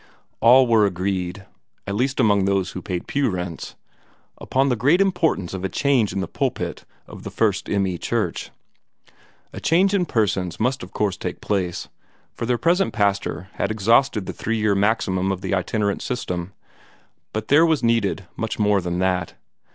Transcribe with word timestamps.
All 0.39 0.65
were 0.65 0.87
agreed 0.87 1.45
at 1.85 1.93
least 1.93 2.19
among 2.19 2.45
those 2.45 2.71
who 2.71 2.81
paid 2.81 3.05
pew 3.07 3.29
rents 3.29 3.75
upon 4.39 4.69
the 4.69 4.75
great 4.75 4.99
importance 4.99 5.53
of 5.53 5.63
a 5.63 5.69
change 5.69 6.11
in 6.11 6.21
the 6.21 6.27
pulpit 6.27 6.85
of 7.05 7.21
the 7.21 7.29
First 7.29 7.69
M. 7.69 7.85
E. 7.85 7.99
Church. 7.99 8.49
A 9.53 9.59
change 9.59 9.93
in 9.93 10.07
persons 10.07 10.59
must 10.59 10.81
of 10.81 10.91
course 10.91 11.17
take 11.17 11.39
place, 11.39 11.87
for 12.33 12.47
their 12.47 12.57
present 12.57 12.93
pastor 12.93 13.49
had 13.57 13.69
exhausted 13.69 14.25
the 14.25 14.33
three 14.33 14.57
year 14.57 14.73
maximum 14.73 15.31
of 15.31 15.41
the 15.41 15.53
itinerant 15.53 16.01
system, 16.01 16.53
but 17.31 17.49
there 17.49 17.63
was 17.63 17.83
needed 17.83 18.25
much 18.35 18.57
more 18.57 18.81
than 18.81 18.97
that. 18.97 19.35